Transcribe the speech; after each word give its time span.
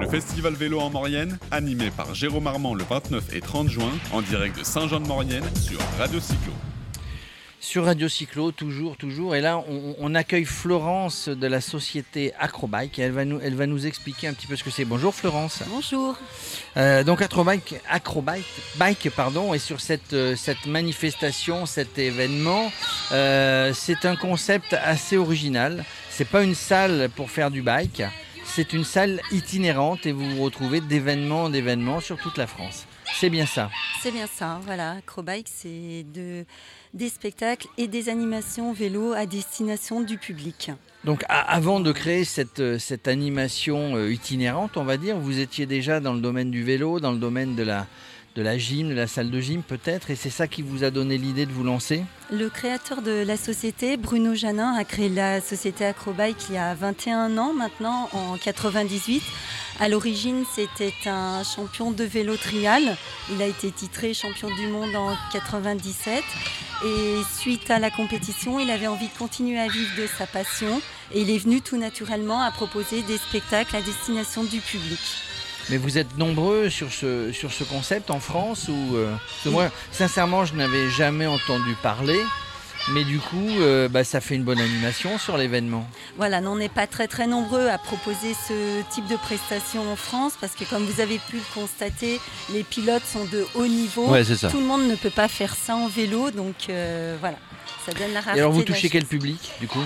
Le 0.00 0.08
festival 0.08 0.54
vélo 0.54 0.80
en 0.80 0.90
Maurienne, 0.90 1.38
animé 1.50 1.90
par 1.90 2.14
Jérôme 2.14 2.46
Armand 2.46 2.74
le 2.74 2.84
29 2.84 3.34
et 3.34 3.40
30 3.40 3.68
juin, 3.68 3.92
en 4.12 4.22
direct 4.22 4.58
de 4.58 4.64
Saint-Jean-de-Maurienne 4.64 5.44
sur 5.56 5.78
Radio 5.98 6.20
Cyclo. 6.20 6.52
Sur 7.60 7.86
Radio 7.86 8.08
Cyclo, 8.08 8.52
toujours, 8.52 8.96
toujours. 8.96 9.34
Et 9.34 9.40
là, 9.40 9.58
on, 9.68 9.96
on 9.98 10.14
accueille 10.14 10.44
Florence 10.44 11.30
de 11.30 11.46
la 11.46 11.62
société 11.62 12.34
Acrobike. 12.38 12.98
Et 12.98 13.02
elle 13.02 13.12
va, 13.12 13.24
nous, 13.24 13.40
elle 13.42 13.54
va 13.54 13.66
nous 13.66 13.86
expliquer 13.86 14.26
un 14.28 14.34
petit 14.34 14.46
peu 14.46 14.54
ce 14.54 14.62
que 14.62 14.70
c'est. 14.70 14.84
Bonjour 14.84 15.14
Florence. 15.14 15.62
Bonjour. 15.68 16.18
Euh, 16.76 17.04
donc 17.04 17.22
Acrobike, 17.22 17.76
Acrobike 17.88 18.44
bike, 18.76 19.08
pardon, 19.16 19.54
et 19.54 19.58
sur 19.58 19.80
cette, 19.80 20.12
euh, 20.12 20.36
cette 20.36 20.66
manifestation, 20.66 21.64
cet 21.64 21.98
événement, 21.98 22.70
euh, 23.12 23.72
c'est 23.72 24.04
un 24.04 24.16
concept 24.16 24.74
assez 24.74 25.16
original. 25.16 25.84
C'est 26.10 26.28
pas 26.28 26.42
une 26.42 26.54
salle 26.54 27.08
pour 27.16 27.30
faire 27.30 27.50
du 27.50 27.62
bike, 27.62 28.02
c'est 28.54 28.72
une 28.72 28.84
salle 28.84 29.20
itinérante 29.32 30.06
et 30.06 30.12
vous 30.12 30.30
vous 30.30 30.44
retrouvez 30.44 30.80
d'événement 30.80 31.44
en 31.44 32.00
sur 32.00 32.18
toute 32.18 32.38
la 32.38 32.46
France. 32.46 32.86
C'est 33.12 33.28
bien 33.28 33.46
ça. 33.46 33.68
C'est 34.00 34.12
bien 34.12 34.28
ça, 34.28 34.60
voilà. 34.64 34.92
Acrobike, 34.92 35.48
c'est 35.52 36.04
de, 36.14 36.44
des 36.92 37.08
spectacles 37.08 37.66
et 37.78 37.88
des 37.88 38.08
animations 38.08 38.72
vélo 38.72 39.12
à 39.12 39.26
destination 39.26 40.02
du 40.02 40.18
public. 40.18 40.70
Donc 41.02 41.24
avant 41.28 41.80
de 41.80 41.90
créer 41.90 42.24
cette, 42.24 42.60
euh, 42.60 42.78
cette 42.78 43.08
animation 43.08 43.96
euh, 43.96 44.12
itinérante, 44.12 44.76
on 44.76 44.84
va 44.84 44.98
dire, 44.98 45.18
vous 45.18 45.40
étiez 45.40 45.66
déjà 45.66 45.98
dans 45.98 46.14
le 46.14 46.20
domaine 46.20 46.52
du 46.52 46.62
vélo, 46.62 47.00
dans 47.00 47.12
le 47.12 47.18
domaine 47.18 47.56
de 47.56 47.64
la, 47.64 47.88
de 48.34 48.42
la 48.42 48.58
gym, 48.58 48.88
de 48.88 48.94
la 48.94 49.06
salle 49.06 49.30
de 49.30 49.40
gym 49.40 49.62
peut-être, 49.62 50.10
et 50.10 50.16
c'est 50.16 50.30
ça 50.30 50.48
qui 50.48 50.62
vous 50.62 50.82
a 50.82 50.90
donné 50.90 51.18
l'idée 51.18 51.46
de 51.46 51.52
vous 51.52 51.62
lancer? 51.62 52.02
Le 52.32 52.48
créateur 52.48 53.00
de 53.00 53.22
la 53.24 53.36
société, 53.36 53.96
Bruno 53.96 54.34
Janin, 54.34 54.74
a 54.74 54.84
créé 54.84 55.08
la 55.08 55.40
société 55.40 55.84
Acrobike 55.84 56.48
il 56.48 56.56
y 56.56 56.58
a 56.58 56.74
21 56.74 57.38
ans 57.38 57.52
maintenant, 57.52 58.08
en 58.12 58.36
98. 58.36 59.22
À 59.80 59.88
l'origine, 59.88 60.44
c'était 60.54 60.94
un 61.06 61.42
champion 61.42 61.90
de 61.90 62.04
vélo 62.04 62.36
trial. 62.36 62.96
Il 63.32 63.42
a 63.42 63.46
été 63.46 63.70
titré 63.70 64.14
champion 64.14 64.48
du 64.54 64.68
monde 64.68 64.94
en 64.94 65.16
97. 65.32 66.22
Et 66.86 67.16
suite 67.36 67.70
à 67.70 67.78
la 67.78 67.90
compétition, 67.90 68.60
il 68.60 68.70
avait 68.70 68.86
envie 68.86 69.08
de 69.08 69.18
continuer 69.18 69.58
à 69.58 69.68
vivre 69.68 69.90
de 69.96 70.06
sa 70.06 70.26
passion. 70.26 70.80
Et 71.12 71.22
il 71.22 71.30
est 71.30 71.38
venu 71.38 71.60
tout 71.60 71.76
naturellement 71.76 72.40
à 72.40 72.50
proposer 72.50 73.02
des 73.02 73.18
spectacles 73.18 73.74
à 73.76 73.82
destination 73.82 74.44
du 74.44 74.60
public. 74.60 75.00
Mais 75.70 75.76
vous 75.76 75.98
êtes 75.98 76.18
nombreux 76.18 76.68
sur 76.70 76.92
ce, 76.92 77.32
sur 77.32 77.52
ce 77.52 77.64
concept 77.64 78.10
en 78.10 78.20
France 78.20 78.68
ou 78.68 78.96
euh, 78.96 79.14
moi, 79.46 79.70
sincèrement, 79.92 80.44
je 80.44 80.54
n'avais 80.54 80.90
jamais 80.90 81.26
entendu 81.26 81.74
parler. 81.82 82.20
Mais 82.92 83.04
du 83.04 83.18
coup, 83.18 83.48
euh, 83.60 83.88
bah, 83.88 84.04
ça 84.04 84.20
fait 84.20 84.34
une 84.34 84.44
bonne 84.44 84.60
animation 84.60 85.16
sur 85.18 85.38
l'événement. 85.38 85.88
Voilà, 86.18 86.40
on 86.42 86.56
n'est 86.56 86.68
pas 86.68 86.86
très 86.86 87.08
très 87.08 87.26
nombreux 87.26 87.68
à 87.68 87.78
proposer 87.78 88.34
ce 88.34 88.82
type 88.90 89.06
de 89.08 89.16
prestations 89.16 89.90
en 89.90 89.96
France 89.96 90.34
parce 90.38 90.54
que 90.54 90.64
comme 90.64 90.84
vous 90.84 91.00
avez 91.00 91.18
pu 91.18 91.36
le 91.36 91.54
constater, 91.54 92.20
les 92.52 92.62
pilotes 92.62 93.06
sont 93.10 93.24
de 93.24 93.46
haut 93.54 93.66
niveau. 93.66 94.08
Ouais, 94.08 94.22
c'est 94.22 94.36
ça. 94.36 94.50
Tout 94.50 94.60
le 94.60 94.66
monde 94.66 94.86
ne 94.86 94.96
peut 94.96 95.08
pas 95.08 95.28
faire 95.28 95.54
ça 95.54 95.76
en 95.76 95.88
vélo, 95.88 96.30
donc 96.30 96.68
euh, 96.68 97.16
voilà, 97.20 97.38
ça 97.86 97.92
donne 97.92 98.12
la 98.12 98.20
rareté. 98.20 98.38
Et 98.38 98.40
alors, 98.40 98.52
vous 98.52 98.62
touchez 98.62 98.90
quel 98.90 99.06
public 99.06 99.52
du 99.60 99.66
coup? 99.66 99.84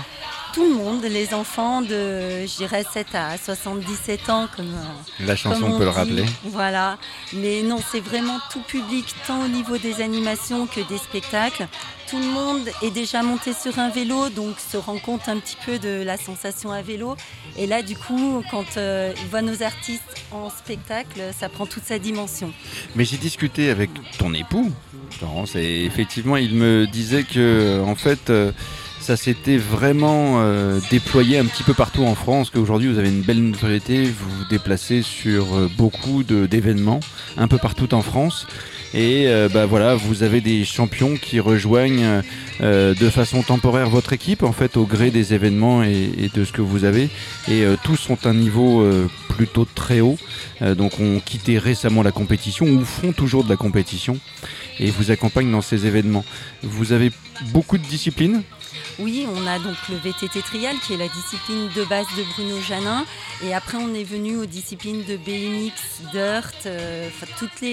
Tout 0.59 0.65
le 0.65 0.75
monde, 0.75 1.05
les 1.05 1.35
enfants 1.35 1.83
de, 1.83 2.45
je 2.45 2.57
dirais, 2.57 2.85
7 2.93 3.15
à 3.15 3.39
77 3.39 4.29
ans, 4.29 4.49
comme, 4.57 4.67
euh, 4.67 5.25
La 5.25 5.37
chanson 5.37 5.61
comme 5.61 5.75
on 5.75 5.79
peut 5.79 5.85
le 5.85 5.91
rappeler. 5.91 6.25
Voilà, 6.47 6.99
mais 7.33 7.63
non, 7.63 7.79
c'est 7.93 8.01
vraiment 8.01 8.41
tout 8.51 8.63
public, 8.63 9.07
tant 9.29 9.45
au 9.45 9.47
niveau 9.47 9.79
des 9.79 10.03
animations 10.03 10.67
que 10.67 10.81
des 10.89 10.99
spectacles. 10.99 11.69
Tout 12.11 12.19
le 12.19 12.25
monde 12.27 12.69
est 12.83 12.91
déjà 12.91 13.23
monté 13.23 13.53
sur 13.53 13.79
un 13.79 13.89
vélo, 13.89 14.31
donc 14.31 14.57
se 14.59 14.77
rend 14.77 14.99
compte 14.99 15.29
un 15.29 15.39
petit 15.39 15.57
peu 15.65 15.79
de 15.79 16.03
la 16.03 16.17
sensation 16.17 16.73
à 16.73 16.83
vélo. 16.83 17.15
Et 17.57 17.69
là, 17.69 17.83
du 17.83 17.95
coup, 17.97 18.43
quand 18.51 18.79
euh, 18.79 19.13
il 19.17 19.29
voit 19.29 19.43
nos 19.43 19.63
artistes 19.63 20.25
en 20.33 20.51
spectacle, 20.51 21.21
ça 21.39 21.49
prend 21.49 21.67
toute 21.67 21.85
sa 21.85 22.01
dimension. 22.01 22.53
Mais 22.97 23.05
j'ai 23.05 23.17
discuté 23.17 23.71
avec 23.71 23.91
ton 24.19 24.35
époux, 24.35 24.73
Florence, 25.11 25.55
et 25.55 25.85
effectivement, 25.85 26.37
il 26.37 26.57
me 26.57 26.89
disait 26.89 27.23
que, 27.23 27.81
en 27.87 27.95
fait, 27.95 28.29
euh, 28.31 28.51
ça 29.09 29.17
s'était 29.17 29.57
vraiment 29.57 30.43
euh, 30.43 30.81
déployé 30.91 31.39
un 31.39 31.47
petit 31.47 31.63
peu 31.63 31.73
partout 31.73 32.05
en 32.05 32.15
France, 32.15 32.51
qu'aujourd'hui 32.51 32.93
vous 32.93 32.99
avez 32.99 33.09
une 33.09 33.23
belle 33.23 33.43
notoriété, 33.43 34.05
vous 34.05 34.29
vous 34.29 34.45
déplacez 34.51 35.01
sur 35.01 35.55
euh, 35.55 35.71
beaucoup 35.79 36.25
d'événements, 36.25 37.01
un 37.39 37.49
peu 37.49 37.57
partout 37.57 37.95
en 37.95 38.03
France. 38.03 38.47
Et 38.93 39.29
euh, 39.29 39.49
bah 39.49 39.65
voilà, 39.65 39.95
vous 39.95 40.25
avez 40.25 40.43
des 40.43 40.63
champions 40.67 41.17
qui 41.17 41.41
rejoignent 41.41 42.23
de 42.61 43.11
façon 43.11 43.43
temporaire 43.43 43.89
votre 43.89 44.13
équipe, 44.13 44.43
en 44.43 44.53
fait, 44.53 44.77
au 44.77 44.85
gré 44.85 45.11
des 45.11 45.33
événements 45.33 45.83
et, 45.83 46.11
et 46.19 46.29
de 46.29 46.45
ce 46.45 46.53
que 46.53 46.61
vous 46.61 46.85
avez. 46.85 47.09
Et 47.51 47.65
tous 47.85 47.97
sont 47.97 48.27
un 48.27 48.35
niveau 48.35 48.87
plutôt 49.29 49.67
très 49.67 50.01
haut. 50.01 50.17
Donc, 50.61 50.99
ont 51.01 51.21
quitté 51.21 51.59
récemment 51.59 52.03
la 52.03 52.13
compétition 52.13 52.67
ou 52.67 52.85
font 52.85 53.13
toujours 53.13 53.45
de 53.45 53.51
la 53.51 53.57
compétition 53.57 54.19
et 54.81 54.91
vous 54.91 55.11
accompagnent 55.11 55.53
dans 55.53 55.61
ces 55.61 55.87
événements. 55.87 56.25
Vous 56.63 56.93
avez 56.93 57.13
beaucoup 57.53 57.79
de 57.79 57.85
disciplines. 57.85 58.43
Oui, 58.99 59.27
on 59.33 59.47
a 59.47 59.59
donc 59.59 59.77
le 59.89 59.97
VTT 59.97 60.43
trial 60.43 60.77
qui 60.87 60.95
est 60.95 60.97
la 60.97 61.09
discipline 61.09 61.69
de 61.75 61.85
base 61.85 62.07
de 62.17 62.23
Bruno 62.35 62.61
Janin. 62.61 63.05
Et 63.45 63.55
après, 63.55 63.79
on 63.79 63.95
est 63.95 64.05
venu 64.05 64.37
aux 64.37 64.47
disciplines 64.47 65.05
de 65.05 65.17
BMX, 65.17 66.11
dirt, 66.13 66.53
euh, 66.67 67.09
toutes, 67.39 67.65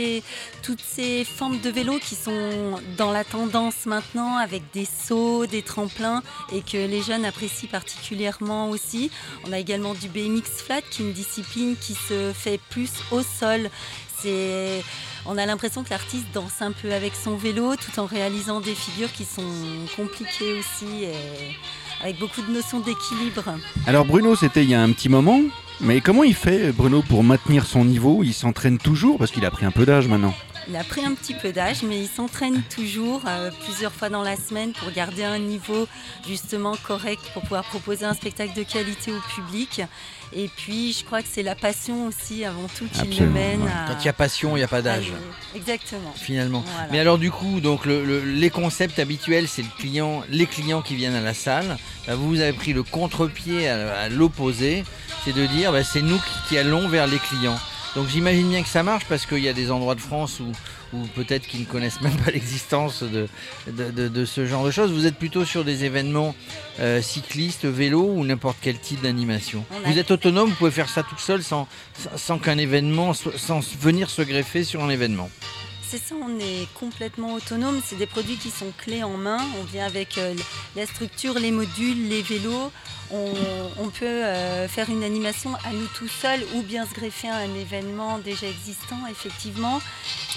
toutes 0.61 0.81
ces 0.81 1.23
formes 1.23 1.59
de 1.59 1.69
vélo 1.69 1.99
qui 1.99 2.15
sont 2.15 2.79
dans 2.97 3.11
la 3.11 3.23
tendance 3.23 3.85
maintenant 3.85 4.37
avec 4.37 4.63
des 4.73 4.85
sauts, 4.85 5.45
des 5.45 5.61
tremplins 5.61 6.21
et 6.51 6.61
que 6.61 6.77
les 6.77 7.01
jeunes 7.01 7.25
apprécient 7.25 7.69
particulièrement 7.69 8.69
aussi. 8.69 9.09
On 9.45 9.51
a 9.51 9.59
également 9.59 9.93
du 9.93 10.09
BMX 10.09 10.63
flat 10.63 10.81
qui 10.81 11.01
est 11.01 11.05
une 11.05 11.13
discipline 11.13 11.75
qui 11.75 11.93
se 11.93 12.31
fait 12.33 12.59
plus 12.69 12.91
au 13.11 13.21
sol. 13.21 13.69
On 15.25 15.37
a 15.37 15.45
l'impression 15.45 15.83
que 15.83 15.89
l'artiste 15.89 16.27
danse 16.33 16.61
un 16.61 16.71
peu 16.71 16.93
avec 16.93 17.13
son 17.15 17.35
vélo 17.35 17.75
tout 17.75 17.99
en 17.99 18.05
réalisant 18.05 18.61
des 18.61 18.75
figures 18.75 19.11
qui 19.11 19.25
sont 19.25 19.41
compliquées 19.95 20.59
aussi 20.59 21.05
et 21.05 21.57
avec 22.01 22.19
beaucoup 22.19 22.41
de 22.41 22.51
notions 22.51 22.79
d'équilibre. 22.79 23.43
Alors 23.87 24.05
Bruno, 24.05 24.35
c'était 24.35 24.63
il 24.63 24.69
y 24.69 24.75
a 24.75 24.81
un 24.81 24.91
petit 24.91 25.09
moment. 25.09 25.41
Mais 25.81 25.99
comment 25.99 26.23
il 26.23 26.35
fait 26.35 26.71
Bruno 26.71 27.01
pour 27.01 27.23
maintenir 27.23 27.65
son 27.65 27.83
niveau? 27.83 28.23
Il 28.23 28.33
s'entraîne 28.33 28.77
toujours 28.77 29.17
parce 29.17 29.31
qu'il 29.31 29.43
a 29.45 29.51
pris 29.51 29.65
un 29.65 29.71
peu 29.71 29.85
d'âge 29.85 30.07
maintenant. 30.07 30.33
Il 30.67 30.75
a 30.75 30.83
pris 30.83 31.05
un 31.05 31.13
petit 31.13 31.35
peu 31.35 31.51
d'âge, 31.51 31.83
mais 31.83 31.99
il 32.01 32.07
s'entraîne 32.07 32.63
toujours 32.63 33.21
euh, 33.27 33.51
plusieurs 33.65 33.91
fois 33.91 34.09
dans 34.09 34.23
la 34.23 34.35
semaine 34.35 34.71
pour 34.73 34.89
garder 34.91 35.23
un 35.23 35.37
niveau 35.37 35.87
justement 36.27 36.75
correct 36.87 37.21
pour 37.33 37.43
pouvoir 37.43 37.63
proposer 37.65 38.05
un 38.05 38.15
spectacle 38.15 38.53
de 38.57 38.63
qualité 38.63 39.11
au 39.11 39.19
public. 39.35 39.81
Et 40.33 40.49
puis, 40.57 40.91
je 40.91 41.05
crois 41.05 41.21
que 41.21 41.27
c'est 41.31 41.43
la 41.43 41.53
passion 41.53 42.07
aussi 42.07 42.43
avant 42.45 42.67
tout 42.77 42.87
qui 42.91 43.19
le 43.19 43.27
mène 43.29 43.61
ouais. 43.61 43.69
à. 43.69 43.87
Quand 43.93 43.99
il 44.01 44.05
y 44.05 44.09
a 44.09 44.13
passion, 44.13 44.55
il 44.57 44.59
n'y 44.61 44.63
a 44.63 44.67
pas 44.67 44.81
d'âge. 44.81 45.11
Exactement. 45.55 46.11
finalement. 46.15 46.63
Voilà. 46.73 46.87
Mais 46.91 46.99
alors 46.99 47.19
du 47.19 47.29
coup, 47.29 47.61
donc 47.61 47.85
le- 47.85 48.03
le- 48.03 48.23
les 48.25 48.49
concepts 48.49 48.97
habituels, 48.97 49.47
c'est 49.47 49.61
le 49.61 49.69
client, 49.77 50.23
les 50.29 50.47
clients 50.47 50.81
qui 50.81 50.95
viennent 50.95 51.15
à 51.15 51.21
la 51.21 51.35
salle. 51.35 51.77
Bah, 52.07 52.15
vous 52.15 52.39
avez 52.41 52.53
pris 52.53 52.73
le 52.73 52.81
contre-pied 52.81 53.69
à, 53.69 53.93
à 54.01 54.09
l'opposé, 54.09 54.83
c'est 55.23 55.33
de 55.33 55.45
dire 55.45 55.71
bah, 55.71 55.83
c'est 55.83 56.01
nous 56.01 56.19
qui 56.49 56.57
allons 56.57 56.87
vers 56.87 57.05
les 57.05 57.19
clients. 57.19 57.59
Donc 57.95 58.07
j'imagine 58.09 58.49
bien 58.49 58.61
que 58.61 58.67
ça 58.69 58.83
marche 58.83 59.05
parce 59.07 59.25
qu'il 59.25 59.39
y 59.39 59.47
a 59.47 59.53
des 59.53 59.71
endroits 59.71 59.95
de 59.95 60.01
France 60.01 60.41
où, 60.41 60.51
où 60.95 61.05
peut-être 61.15 61.47
qu'ils 61.47 61.61
ne 61.61 61.65
connaissent 61.65 62.01
même 62.01 62.15
pas 62.17 62.31
l'existence 62.31 63.03
de, 63.03 63.27
de, 63.67 63.89
de- 63.91 64.07
de 64.09 64.25
ce 64.25 64.45
genre 64.45 64.65
de 64.65 64.71
choses. 64.71 64.91
Vous 64.91 65.05
êtes 65.05 65.17
plutôt 65.17 65.45
sur 65.45 65.63
des 65.63 65.85
événements 65.85 66.35
euh, 66.79 67.01
cyclistes, 67.01 67.65
vélo 67.65 68.03
ou 68.03 68.25
n'importe 68.25 68.57
quel 68.61 68.77
type 68.79 69.01
d'animation. 69.01 69.63
A- 69.85 69.89
Vous 69.89 69.97
êtes 69.97 70.11
autonome, 70.11 70.49
vous 70.49 70.55
pouvez 70.55 70.71
faire 70.71 70.89
ça 70.89 71.03
tout 71.03 71.17
seul 71.17 71.41
sans, 71.41 71.67
sans, 71.97 72.17
sans 72.17 72.37
qu'un 72.37 72.57
événement, 72.57 73.13
sans 73.13 73.61
venir 73.79 74.09
se 74.09 74.21
greffer 74.23 74.63
sur 74.65 74.83
un 74.83 74.89
événement. 74.89 75.29
C'est 75.87 75.99
ça, 75.99 76.15
on 76.21 76.39
est 76.39 76.67
complètement 76.73 77.35
autonome. 77.35 77.79
C'est 77.85 77.95
des 77.97 78.07
produits 78.07 78.35
qui 78.37 78.49
sont 78.49 78.73
clés 78.77 79.03
en 79.03 79.15
main. 79.17 79.37
On 79.61 79.63
vient 79.63 79.85
avec 79.85 80.17
euh, 80.17 80.33
la 80.75 80.85
structure, 80.85 81.35
les 81.39 81.51
modules, 81.51 82.09
les 82.09 82.23
vélos. 82.23 82.71
On, 83.11 83.31
on 83.79 83.89
peut 83.89 84.05
euh, 84.05 84.67
faire 84.67 84.89
une 84.89 85.03
animation 85.03 85.51
à 85.63 85.71
nous 85.73 85.85
tout 85.95 86.07
seuls 86.07 86.41
ou 86.55 86.61
bien 86.63 86.85
se 86.85 86.93
greffer 86.93 87.27
à 87.29 87.35
un 87.37 87.53
événement 87.59 88.17
déjà 88.17 88.47
existant, 88.47 88.97
effectivement. 89.09 89.79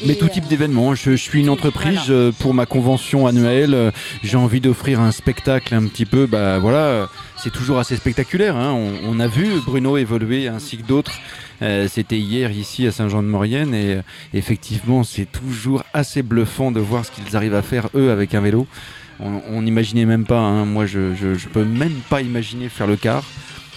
Mais 0.04 0.12
Et, 0.12 0.18
tout 0.18 0.28
type 0.28 0.44
euh, 0.44 0.48
d'événement. 0.48 0.94
Je, 0.94 1.12
je 1.12 1.16
suis 1.16 1.40
une 1.40 1.48
entreprise 1.50 1.98
Voilà. 2.06 2.12
euh, 2.12 2.32
pour 2.38 2.52
ma 2.54 2.66
convention 2.66 3.26
annuelle. 3.26 3.92
J'ai 4.22 4.36
envie 4.36 4.60
d'offrir 4.60 5.00
un 5.00 5.12
spectacle 5.12 5.74
un 5.74 5.86
petit 5.86 6.04
peu. 6.06 6.26
Bah 6.26 6.58
voilà, 6.58 7.08
c'est 7.36 7.52
toujours 7.52 7.78
assez 7.78 7.96
spectaculaire. 7.96 8.56
hein. 8.56 8.72
On, 8.72 8.92
on 9.16 9.20
a 9.20 9.26
vu 9.26 9.48
Bruno 9.64 9.96
évoluer 9.96 10.48
ainsi 10.48 10.76
que 10.76 10.82
d'autres. 10.86 11.18
Euh, 11.62 11.88
C'était 11.90 12.18
hier 12.18 12.50
ici 12.52 12.86
à 12.86 12.92
Saint-Jean-de-Maurienne 12.92 13.74
et 13.74 13.98
effectivement 14.34 15.02
c'est 15.02 15.26
toujours 15.26 15.82
assez 15.92 16.22
bluffant 16.22 16.70
de 16.70 16.78
voir 16.80 17.04
ce 17.04 17.10
qu'ils 17.10 17.34
arrivent 17.36 17.54
à 17.56 17.62
faire 17.62 17.88
eux 17.96 18.10
avec 18.12 18.34
un 18.34 18.40
vélo. 18.40 18.66
On 19.20 19.62
n'imaginait 19.62 20.04
même 20.06 20.24
pas. 20.24 20.38
hein. 20.38 20.64
Moi 20.64 20.86
je, 20.86 21.14
je, 21.14 21.34
je 21.34 21.48
peux 21.48 21.64
même 21.64 22.00
pas 22.08 22.20
imaginer 22.22 22.68
faire 22.68 22.86
le 22.86 22.96
quart. 22.96 23.24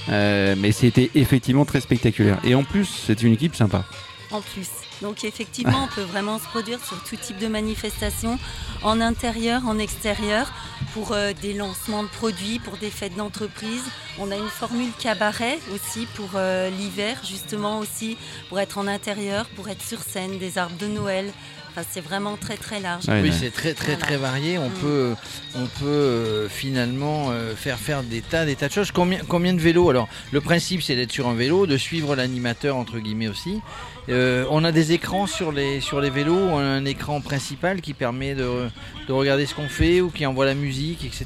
Euh, 0.10 0.56
mais 0.58 0.72
c'était 0.72 1.12
effectivement 1.16 1.64
très 1.66 1.80
spectaculaire. 1.82 2.40
Et 2.44 2.56
en 2.56 2.64
plus, 2.64 2.86
c'est 3.06 3.22
une 3.22 3.34
équipe 3.34 3.56
sympa. 3.56 3.86
en 4.32 4.42
plus. 4.42 4.68
Donc 5.02 5.24
effectivement, 5.24 5.84
on 5.92 5.96
peut 5.96 6.02
vraiment 6.04 6.38
se 6.38 6.46
produire 6.46 6.80
sur 6.84 7.02
tout 7.04 7.16
type 7.16 7.38
de 7.40 7.48
manifestation, 7.48 8.38
en 8.84 9.02
intérieur, 9.02 9.64
en 9.68 9.80
extérieur, 9.80 10.52
pour 10.94 11.12
euh, 11.14 11.34
des 11.42 11.54
lancements 11.54 12.04
de 12.04 12.08
produits, 12.08 12.60
pour 12.60 12.78
des 12.78 12.90
fêtes 12.92 13.16
d'entreprise. 13.16 13.84
On 14.20 14.30
a 14.32 14.36
une 14.36 14.50
formule 14.50 14.90
cabaret 15.00 15.58
aussi 15.74 16.06
pour 16.16 16.30
euh, 16.36 16.70
l'hiver, 16.70 17.18
justement 17.28 17.80
aussi 17.80 18.18
pour 18.50 18.60
être 18.60 18.78
en 18.78 18.88
intérieur, 18.88 19.46
pour 19.56 19.70
être 19.70 19.82
sur 19.82 20.00
scène, 20.00 20.38
des 20.38 20.58
arbres 20.58 20.78
de 20.78 20.88
Noël. 20.88 21.32
Enfin, 21.74 21.88
c'est 21.90 22.02
vraiment 22.02 22.36
très 22.36 22.58
très 22.58 22.82
large. 22.82 23.08
Ouais, 23.08 23.22
Oui, 23.22 23.32
c'est 23.32 23.50
très 23.50 23.74
très 23.74 23.94
Voilà. 23.94 24.06
très 24.06 24.18
varié. 24.18 24.58
On 24.58 24.68
Mm. 24.68 24.74
peut, 24.82 25.16
on 25.56 25.66
peut 25.68 25.86
euh, 25.86 26.50
finalement 26.50 27.28
euh, 27.30 27.56
faire 27.56 27.78
faire 27.80 28.04
des 28.04 28.20
tas, 28.22 28.46
des 28.46 28.58
tas 28.58 28.68
de 28.68 28.74
choses. 28.74 28.92
Combien, 28.92 29.20
combien 29.26 29.54
de 29.54 29.62
vélos? 29.62 29.90
Alors, 29.90 30.10
le 30.34 30.42
principe, 30.42 30.82
c'est 30.82 30.98
d'être 30.98 31.14
sur 31.14 31.30
un 31.30 31.34
vélo, 31.34 31.66
de 31.68 31.78
suivre 31.78 32.14
l'animateur 32.18 32.76
entre 32.76 33.00
guillemets 33.00 33.30
aussi. 33.30 33.62
Euh, 34.10 34.46
on 34.50 34.64
a 34.66 34.72
des 34.74 34.92
écrans 34.94 35.28
sur 35.28 35.52
les 35.54 35.80
sur 35.80 36.02
les 36.02 36.10
vélos. 36.10 36.36
On 36.36 36.58
a 36.58 36.62
un 36.64 36.84
écran 36.86 37.22
principal 37.22 37.80
qui 37.82 37.94
permet 37.94 38.34
de, 38.34 38.68
de 39.08 39.14
regarder 39.14 39.46
ce 39.46 39.54
qu'on 39.56 39.70
fait 39.70 40.02
ou 40.02 40.10
qui 40.10 40.26
envoie 40.26 40.46
la 40.46 40.56
musique, 40.56 41.06
etc. 41.06 41.26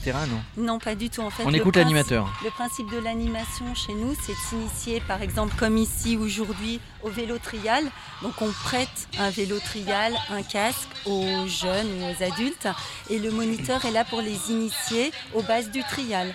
Non? 0.58 0.64
Non, 0.74 0.78
pas 0.80 0.94
du 0.94 1.10
tout. 1.10 1.22
En 1.22 1.30
fait, 1.32 1.44
On 1.46 1.54
écoute 1.54 1.78
l'animateur. 1.78 2.30
Le 2.44 2.52
principe 2.52 2.85
de 2.92 2.98
l'animation 2.98 3.74
chez 3.74 3.94
nous, 3.94 4.14
c'est 4.22 4.34
de 4.34 4.38
s'initier, 4.50 5.02
par 5.08 5.22
exemple, 5.22 5.54
comme 5.58 5.78
ici 5.78 6.18
aujourd'hui, 6.18 6.80
au 7.04 7.10
vélo 7.10 7.38
trial. 7.38 7.84
Donc, 8.22 8.42
on 8.42 8.52
prête 8.64 9.08
un 9.20 9.30
vélo 9.30 9.58
trial, 9.60 10.14
un 10.30 10.44
casque 10.44 10.90
aux 11.06 11.48
jeunes 11.48 11.88
ou 12.00 12.06
aux 12.06 12.24
adultes, 12.24 12.68
et 13.10 13.20
le 13.20 13.32
moniteur 13.32 13.84
est 13.86 13.92
là 13.92 14.04
pour 14.04 14.22
les 14.22 14.52
initier 14.52 15.12
aux 15.34 15.42
bases 15.42 15.72
du 15.72 15.82
trial. 15.84 16.34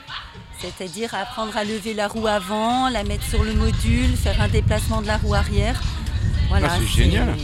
C'est-à-dire 0.58 1.14
apprendre 1.14 1.56
à 1.56 1.64
lever 1.64 1.94
la 1.94 2.08
roue 2.08 2.26
avant, 2.26 2.88
la 2.88 3.04
mettre 3.04 3.24
sur 3.24 3.42
le 3.42 3.54
module, 3.54 4.16
faire 4.16 4.40
un 4.40 4.48
déplacement 4.48 5.00
de 5.02 5.06
la 5.06 5.16
roue 5.18 5.34
arrière. 5.34 5.80
Voilà, 6.48 6.68
Ah, 6.70 6.76
c'est 6.80 7.02
génial. 7.04 7.36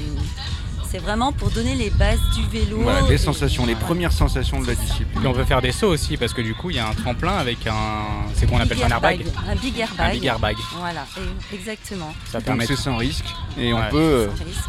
C'est 0.97 1.03
vraiment 1.03 1.31
pour 1.31 1.51
donner 1.51 1.75
les 1.75 1.91
bases 1.91 2.19
du 2.35 2.47
vélo. 2.49 2.79
Voilà, 2.81 3.03
les 3.03 3.17
et- 3.17 3.19
sensations, 3.19 3.67
les 3.67 3.75
voilà. 3.75 3.87
premières 3.87 4.13
sensations 4.13 4.63
de 4.63 4.67
la 4.67 4.75
discipline. 4.75 5.09
Puis 5.19 5.27
on 5.27 5.35
peut 5.35 5.45
faire 5.45 5.61
des 5.61 5.71
sauts 5.73 5.89
aussi 5.89 6.17
parce 6.17 6.33
que 6.33 6.41
du 6.41 6.55
coup 6.55 6.71
il 6.71 6.77
y 6.77 6.79
a 6.79 6.89
un 6.89 6.95
tremplin 6.95 7.37
avec 7.37 7.67
un. 7.67 7.75
C'est 8.35 8.49
qu'on 8.49 8.59
appelle 8.59 8.79
ça 8.79 8.87
un 8.87 8.89
airbag. 8.89 9.27
Un 9.47 9.57
big 9.57 9.79
airbag. 9.79 10.07
Un 10.09 10.13
big 10.15 10.25
airbag. 10.25 10.57
Voilà, 10.79 11.05
et- 11.19 11.55
exactement. 11.55 12.15
Ça 12.33 12.39
Donc 12.39 12.47
permet. 12.47 12.65
c'est 12.67 12.77
sans 12.77 12.97
risque 12.97 13.27
et 13.59 13.75
on 13.75 13.83
peut. 13.91 13.99
euh, 13.99 14.29
Sans 14.39 14.45
risque. 14.45 14.61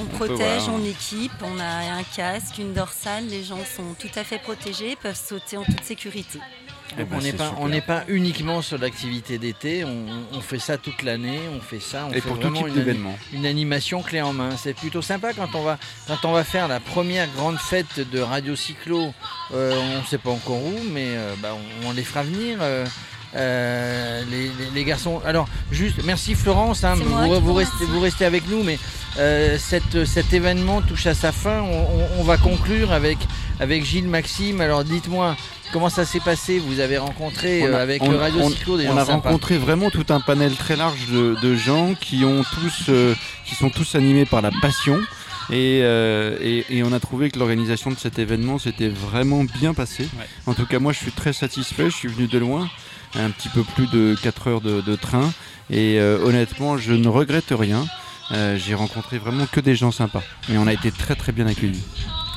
On 0.00 0.04
protège, 0.04 0.62
on 0.68 0.84
équipe, 0.84 1.32
on 1.42 1.58
a 1.58 1.64
un 1.98 2.02
casque, 2.02 2.58
une 2.58 2.72
dorsale, 2.72 3.26
les 3.26 3.42
gens 3.42 3.58
sont 3.76 3.94
tout 3.98 4.10
à 4.18 4.24
fait 4.24 4.38
protégés, 4.38 4.96
peuvent 5.02 5.16
sauter 5.16 5.56
en 5.56 5.64
toute 5.64 5.82
sécurité. 5.84 6.38
eh 6.98 7.04
ben, 7.04 7.16
on 7.16 7.20
n'est 7.20 7.30
c'est 7.32 7.36
pas, 7.36 7.48
super. 7.48 7.60
on 7.60 7.68
n'est 7.68 7.80
pas 7.80 8.04
uniquement 8.08 8.62
sur 8.62 8.78
l'activité 8.78 9.38
d'été. 9.38 9.84
On, 9.84 10.06
on 10.32 10.40
fait 10.40 10.58
ça 10.60 10.78
toute 10.78 11.02
l'année. 11.02 11.40
On 11.52 11.60
fait 11.60 11.80
ça. 11.80 12.06
On 12.08 12.12
Et 12.12 12.20
fait 12.20 12.28
pour 12.28 12.38
tout 12.38 12.50
type 12.50 12.66
une, 12.76 13.08
une 13.32 13.46
animation 13.46 14.02
clé 14.02 14.22
en 14.22 14.32
main. 14.32 14.50
C'est 14.56 14.74
plutôt 14.74 15.02
sympa 15.02 15.32
quand 15.32 15.54
on 15.54 15.62
va 15.62 15.78
quand 16.06 16.24
on 16.24 16.32
va 16.32 16.44
faire 16.44 16.68
la 16.68 16.80
première 16.80 17.28
grande 17.36 17.58
fête 17.58 18.08
de 18.10 18.20
Radio 18.20 18.54
Cyclo. 18.56 19.12
euh, 19.52 19.74
on 19.96 20.00
ne 20.00 20.06
sait 20.06 20.18
pas 20.18 20.30
encore 20.30 20.62
où, 20.64 20.78
mais 20.92 21.08
euh, 21.16 21.34
bah, 21.42 21.54
on, 21.84 21.88
on 21.88 21.92
les 21.92 22.04
fera 22.04 22.22
venir. 22.22 22.58
euh, 22.60 22.86
euh, 23.36 24.22
les, 24.30 24.44
les- 24.44 24.70
les 24.74 24.84
garçons. 24.84 25.20
Alors, 25.24 25.48
juste, 25.70 26.00
merci 26.04 26.34
Florence. 26.34 26.84
hein, 26.84 26.94
vous, 26.94 27.02
qui 27.04 27.10
vous 27.10 27.40
vous 27.40 27.54
restez, 27.54 27.84
vous 27.84 28.00
restez 28.00 28.24
avec 28.24 28.48
nous, 28.48 28.62
mais 28.62 28.78
euh, 29.18 29.56
cette- 29.58 30.04
cet 30.04 30.32
événement 30.32 30.80
touche 30.82 31.06
à 31.06 31.14
sa 31.14 31.32
fin. 31.32 31.60
On, 31.60 31.80
on- 31.82 32.20
on 32.20 32.22
va 32.24 32.36
conclure 32.36 32.92
avec, 32.92 33.18
avec 33.60 33.84
Gilles 33.84 34.08
Maxime. 34.08 34.60
Alors, 34.60 34.84
dites-moi, 34.84 35.36
comment 35.72 35.90
ça 35.90 36.04
s'est 36.04 36.20
passé? 36.20 36.58
Vous 36.58 36.80
avez 36.80 36.98
rencontré 36.98 37.62
On 37.62 37.66
a- 37.66 37.68
euh, 37.78 37.82
avec 37.82 38.02
on- 38.02 38.10
le 38.10 38.16
Radio 38.16 38.40
on- 38.40 38.50
Cyclo 38.50 38.76
des 38.78 38.86
On 38.88 38.92
gens 38.92 38.96
a 38.98 39.04
sympas. 39.04 39.28
rencontré 39.28 39.58
vraiment 39.58 39.90
tout 39.90 40.06
un 40.10 40.20
panel 40.20 40.54
très 40.56 40.76
large 40.76 41.06
de, 41.12 41.36
de 41.42 41.54
gens 41.54 41.94
qui 41.94 42.24
ont 42.24 42.42
tous, 42.54 42.86
euh, 42.88 43.14
qui 43.44 43.54
sont 43.54 43.70
tous 43.70 43.94
animés 43.94 44.24
par 44.24 44.40
la 44.42 44.50
passion. 44.62 44.98
Et, 45.50 45.80
euh, 45.82 46.36
et- 46.42 46.66
et 46.76 46.82
on 46.82 46.92
a 46.92 47.00
trouvé 47.00 47.30
que 47.30 47.38
l'organisation 47.38 47.90
de 47.90 47.96
cet 47.96 48.18
événement 48.18 48.58
s'était 48.58 48.88
vraiment 48.90 49.44
bien 49.44 49.72
passée. 49.72 50.06
Ouais. 50.18 50.26
En 50.46 50.52
tout 50.52 50.66
cas, 50.66 50.78
moi, 50.78 50.92
je 50.92 50.98
suis 50.98 51.10
très 51.12 51.32
satisfait. 51.32 51.84
Je 51.88 51.96
suis 51.96 52.08
venu 52.08 52.26
de 52.26 52.36
loin, 52.38 52.68
un 53.14 53.30
petit 53.30 53.48
peu 53.48 53.62
plus 53.62 53.86
de 53.88 54.16
4 54.22 54.48
heures 54.48 54.60
de, 54.60 54.80
de 54.80 54.96
train. 54.96 55.32
Et 55.70 55.98
euh, 55.98 56.18
honnêtement, 56.24 56.78
je 56.78 56.92
ne 56.92 57.08
regrette 57.08 57.52
rien. 57.56 57.86
Euh, 58.32 58.58
J'ai 58.58 58.74
rencontré 58.74 59.18
vraiment 59.18 59.46
que 59.46 59.60
des 59.60 59.74
gens 59.74 59.90
sympas. 59.90 60.22
Et 60.50 60.58
on 60.58 60.66
a 60.66 60.72
été 60.72 60.90
très 60.90 61.14
très 61.14 61.32
bien 61.32 61.46
accueillis. 61.46 61.82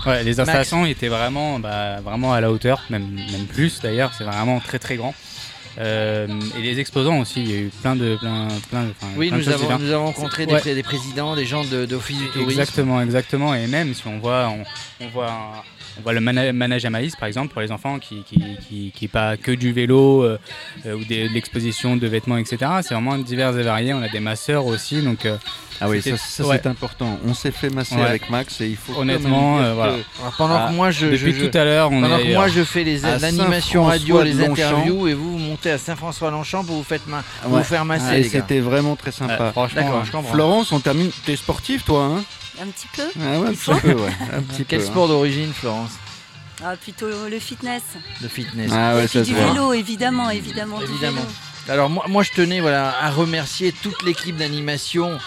Ouais, 0.05 0.23
les 0.23 0.39
installations 0.39 0.85
étaient 0.85 1.09
vraiment, 1.09 1.59
bah, 1.59 2.01
vraiment 2.01 2.33
à 2.33 2.41
la 2.41 2.51
hauteur, 2.51 2.81
même, 2.89 3.07
même 3.31 3.45
plus 3.47 3.81
d'ailleurs. 3.81 4.11
C'est 4.17 4.23
vraiment 4.23 4.59
très 4.59 4.79
très 4.79 4.95
grand. 4.95 5.13
Euh, 5.79 6.27
et 6.57 6.61
les 6.61 6.79
exposants 6.79 7.19
aussi, 7.19 7.41
il 7.41 7.49
y 7.51 7.53
a 7.53 7.57
eu 7.61 7.71
plein 7.81 7.95
de 7.95 8.17
plein, 8.17 8.47
plein, 8.69 8.85
Oui, 9.15 9.29
plein 9.29 9.37
nous 9.37 9.49
avons, 9.49 9.79
nous 9.79 9.91
avons 9.91 10.05
rencontré 10.07 10.45
des, 10.45 10.53
Ouais. 10.53 10.59
pré- 10.59 10.75
des 10.75 10.83
présidents, 10.83 11.35
des 11.35 11.45
gens 11.45 11.63
de- 11.63 11.85
d'office 11.85 12.17
du 12.17 12.27
tourisme. 12.27 12.49
Exactement, 12.49 13.01
exactement. 13.01 13.55
Et 13.55 13.67
même 13.67 13.93
si 13.93 14.05
on 14.05 14.19
voit, 14.19 14.49
on, 14.49 15.05
on 15.05 15.07
voit, 15.09 15.31
un- 15.31 15.61
on 15.97 16.01
voit 16.01 16.11
le 16.13 16.19
manège 16.21 16.83
à 16.85 16.89
maïs 16.89 17.15
par 17.15 17.27
exemple 17.27 17.53
pour 17.53 17.61
les 17.61 17.71
enfants 17.71 17.99
qui 17.99 18.23
qui, 18.23 18.41
qui, 18.67 18.91
qui 18.93 19.07
pas 19.07 19.37
que 19.37 19.51
du 19.51 19.71
vélo 19.71 20.23
euh, 20.23 20.37
euh, 20.85 20.95
ou 20.95 21.05
des- 21.05 21.29
de 21.29 21.33
l'exposition 21.33 21.95
de 21.95 22.05
vêtements, 22.07 22.37
etc. 22.37 22.57
C'est 22.81 22.93
vraiment 22.93 23.17
divers 23.17 23.57
et 23.57 23.63
varié. 23.63 23.93
On 23.93 24.01
a 24.01 24.09
des 24.09 24.19
masseurs 24.19 24.65
aussi, 24.65 25.01
donc 25.01 25.25
euh, 25.25 25.37
Ah 25.83 25.89
oui, 25.89 25.97
ça, 25.97 26.03
C'était- 26.03 26.17
ça, 26.17 26.43
ouais. 26.45 26.59
c'est 26.61 26.69
important. 26.69 27.17
On 27.25 27.33
s'est 27.33 27.49
fait 27.51 27.69
masser 27.71 27.95
Ouais. 27.95 28.03
avec 28.05 28.29
Max 28.29 28.61
et 28.61 28.67
il 28.67 28.75
faut 28.77 28.93
Honnêtement, 28.99 29.57
dire 29.57 29.65
euh, 29.67 29.73
voilà. 29.73 29.93
Alors, 30.19 30.33
pendant 30.37 30.55
Ah, 30.55 30.67
que 30.69 30.73
moi 30.75 30.91
je, 30.91 31.07
depuis 31.07 31.33
je- 31.33 31.45
tout 31.45 31.57
à 31.57 31.63
l'heure, 31.65 31.91
on 31.91 32.01
pendant 32.01 32.17
est 32.19 32.27
que 32.27 32.33
moi 32.33 32.47
je 32.47 32.63
fais 32.63 32.83
l'animation 32.83 33.85
radio, 33.85 34.21
les 34.21 34.43
interviews 34.43 35.07
et 35.07 35.13
vous 35.15 35.31
vous 35.33 35.37
montez 35.39 35.71
à 35.71 35.77
Saint-François-Longchamp 35.79 36.63
pour 36.65 36.75
vous 36.77 36.83
faites 36.83 37.07
ma- 37.07 37.23
pour 37.41 37.51
Ouais. 37.53 37.57
vous 37.59 37.65
faire 37.65 37.83
masser 37.85 38.05
Ah, 38.09 38.17
et 38.17 38.23
les 38.23 38.29
gars. 38.29 38.41
c'était 38.41 38.59
vraiment 38.59 38.95
très 38.95 39.09
Ouais, 39.11 39.27
sympa. 39.27 39.51
franchement, 39.51 39.81
euh, 39.95 40.03
je 40.05 40.11
comprends. 40.11 40.31
Florence, 40.33 40.71
on 40.71 40.79
termine. 40.79 41.09
T'es 41.25 41.35
sportif, 41.35 41.83
toi, 41.83 42.03
hein? 42.03 42.23
Un 42.61 42.67
petit 42.67 42.87
peu 42.95 43.03
Ah 43.19 43.39
ouais, 43.39 43.47
un 43.47 43.53
petit 43.53 43.81
peu, 43.81 43.93
ouais. 43.93 44.09
Un 44.37 44.41
petit 44.43 44.65
Quel 44.65 44.79
peu, 44.79 44.85
hein. 44.85 44.87
sport 44.87 45.07
d'origine 45.07 45.51
Florence? 45.51 45.91
Ah, 46.63 46.75
Plutôt 46.79 47.07
le 47.27 47.39
fitness. 47.39 47.81
de 48.21 48.27
fitness 48.27 48.69
Ah 48.71 48.93
ouais, 48.95 49.05
Et 49.05 49.07
puis 49.07 49.17
ça 49.17 49.25
du 49.25 49.33
vélo, 49.33 49.73
évidemment, 49.73 50.29
évidemment. 50.29 50.77
du 50.77 50.85
vélo. 50.85 51.15
Alors 51.69 51.89
moi, 51.89 52.05
moi 52.07 52.23
je 52.23 52.31
tenais 52.31 52.59
voilà, 52.59 52.93
à 53.01 53.09
remercier 53.11 53.71
toute 53.71 54.03
l'équipe 54.03 54.35
d'animation 54.35 55.17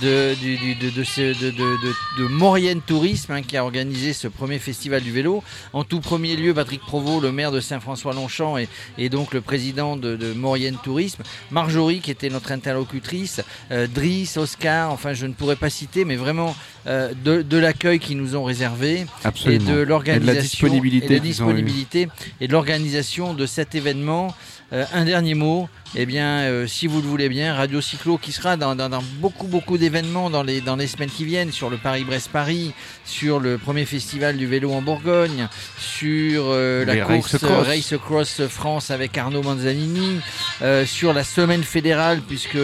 de, 0.00 0.34
du- 0.34 0.56
du- 0.56 0.74
de, 0.74 0.90
de, 0.90 1.00
de, 1.00 1.50
de, 1.50 1.50
de- 1.50 2.22
de 2.22 2.26
Maurienne 2.28 2.80
Tourisme 2.80 3.32
hein, 3.32 3.42
qui 3.42 3.56
a 3.56 3.64
organisé 3.64 4.12
ce 4.12 4.28
premier 4.28 4.58
festival 4.58 5.02
du 5.02 5.12
vélo. 5.12 5.42
En 5.72 5.84
tout 5.84 6.00
premier 6.00 6.36
lieu, 6.36 6.54
Patrick 6.54 6.80
Provost, 6.80 7.22
le 7.22 7.32
maire 7.32 7.52
de 7.52 7.60
Saint-François-Longchamp 7.60 8.58
et, 8.58 8.68
et 8.98 9.08
donc 9.08 9.34
le 9.34 9.40
président 9.40 9.96
de, 9.96 10.16
de 10.16 10.32
Maurienne 10.32 10.76
Tourisme. 10.82 11.22
Marjorie 11.50 12.00
qui 12.00 12.10
était 12.10 12.30
notre 12.30 12.52
interlocutrice, 12.52 13.42
euh, 13.70 13.86
Driss, 13.86 14.36
Oscar, 14.36 14.90
enfin 14.90 15.12
je 15.14 15.26
ne 15.26 15.32
pourrais 15.32 15.56
pas 15.56 15.70
citer, 15.70 16.04
mais 16.04 16.16
vraiment 16.16 16.54
euh, 16.86 17.12
de, 17.24 17.42
de 17.42 17.56
l'accueil 17.58 17.98
qu'ils 17.98 18.16
nous 18.18 18.34
ont 18.36 18.44
réservé 18.44 19.06
Absolument. 19.24 19.64
et 19.70 19.72
de 19.72 19.78
l'organisation 19.80 20.66
et 20.66 20.70
de 20.70 21.14
la 21.14 21.20
disponibilité 21.20 22.08
et 22.40 22.48
de 22.48 22.52
l'organisation 22.52 23.34
de 23.34 23.46
cet 23.46 23.74
événement. 23.74 24.34
Euh, 24.72 24.86
un 24.94 25.04
dernier 25.04 25.34
mot, 25.34 25.68
eh 25.94 26.06
bien, 26.06 26.38
euh, 26.44 26.66
si 26.66 26.86
vous 26.86 27.02
le 27.02 27.06
voulez 27.06 27.28
bien, 27.28 27.52
Radio 27.54 27.82
Cyclo 27.82 28.16
qui 28.16 28.32
sera 28.32 28.56
dans, 28.56 28.74
dans- 28.74 28.88
dans 28.88 29.02
beaucoup 29.18 29.46
beaucoup 29.46 29.76
d'événements 29.82 30.30
dans 30.30 30.44
les, 30.44 30.60
dans 30.60 30.76
les 30.76 30.86
semaines 30.86 31.10
qui 31.10 31.24
viennent, 31.24 31.50
sur 31.50 31.68
le 31.68 31.76
Paris-Brest-Paris, 31.76 32.72
sur 33.04 33.40
le 33.40 33.58
premier 33.58 33.84
festival 33.84 34.36
du 34.36 34.46
vélo 34.46 34.70
en 34.70 34.80
Bourgogne, 34.80 35.48
sur 35.76 36.44
euh, 36.46 36.84
la 36.84 36.98
course 36.98 37.34
Race 37.34 37.42
euh. 37.42 37.62
Race 37.62 37.94
Cross 38.00 38.42
France 38.46 38.92
avec 38.92 39.18
Arnaud 39.18 39.42
Manzanini, 39.42 40.20
euh, 40.62 40.86
sur 40.86 41.12
la 41.12 41.24
semaine 41.24 41.64
fédérale, 41.64 42.20
puisque 42.20 42.58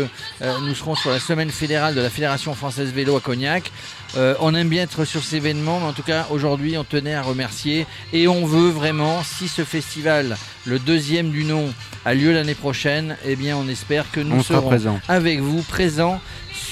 nous 0.62 0.74
serons 0.76 0.94
sur 0.94 1.10
la 1.10 1.18
semaine 1.18 1.50
fédérale 1.50 1.96
de 1.96 2.00
la 2.00 2.10
Fédération 2.10 2.54
française 2.54 2.92
vélo 2.92 3.16
à 3.16 3.20
Cognac. 3.20 3.72
Euh, 4.16 4.34
on 4.40 4.54
aime 4.54 4.68
bien 4.68 4.84
être 4.84 5.04
sur 5.04 5.22
ces 5.22 5.36
événements, 5.36 5.80
mais 5.80 5.86
en 5.86 5.92
tout 5.92 6.02
cas 6.02 6.26
aujourd'hui 6.30 6.78
on 6.78 6.84
tenait 6.84 7.14
à 7.14 7.22
remercier 7.22 7.86
et 8.12 8.26
on 8.26 8.46
veut 8.46 8.70
vraiment, 8.70 9.22
si 9.22 9.48
ce 9.48 9.64
festival, 9.64 10.36
le 10.64 10.78
deuxième 10.78 11.30
du 11.30 11.44
nom, 11.44 11.72
a 12.04 12.14
lieu 12.14 12.32
l'année 12.32 12.54
prochaine, 12.54 13.16
eh 13.26 13.36
bien 13.36 13.56
on 13.56 13.68
espère 13.68 14.10
que 14.10 14.20
nous 14.20 14.36
On 14.36 14.42
serons 14.42 15.00
avec 15.08 15.40
vous 15.40 15.62
présents 15.62 16.20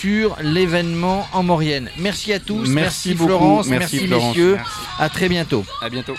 sur 0.00 0.36
l'événement 0.42 1.26
en 1.32 1.42
Maurienne. 1.42 1.90
Merci 1.98 2.32
à 2.32 2.40
tous, 2.40 2.68
Merci 2.68 3.14
Florence, 3.14 3.66
merci 3.66 3.96
merci, 3.96 4.06
Florence. 4.08 4.28
messieurs, 4.36 4.58
à 4.98 5.08
très 5.08 5.28
bientôt. 5.28 5.64
À 5.82 5.88
bientôt. 5.88 6.14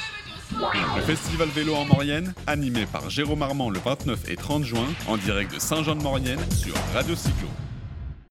Le 0.95 1.01
festival 1.01 1.49
vélo 1.49 1.75
en 1.75 1.85
Maurienne, 1.85 2.33
animé 2.47 2.85
par 2.85 3.09
Jérôme 3.09 3.41
Armand 3.43 3.69
le 3.69 3.79
29 3.83 4.29
et 4.29 4.35
30 4.35 4.63
juin, 4.63 4.87
en 5.07 5.17
direct 5.17 5.53
de 5.53 5.59
Saint-Jean-de-Maurienne 5.59 6.39
sur 6.55 6.73
Radio 6.93 7.15
Cyclo. 7.15 7.47